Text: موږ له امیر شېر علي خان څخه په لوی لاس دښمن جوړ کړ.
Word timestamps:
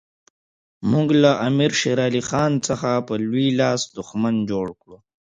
موږ 0.91 1.07
له 1.23 1.31
امیر 1.47 1.71
شېر 1.79 1.97
علي 2.07 2.21
خان 2.29 2.51
څخه 2.67 2.89
په 3.07 3.13
لوی 3.25 3.47
لاس 3.59 3.81
دښمن 3.97 4.35
جوړ 4.51 4.67
کړ. 4.81 4.89